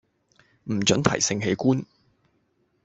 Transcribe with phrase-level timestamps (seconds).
[0.63, 1.85] 唔准提性器官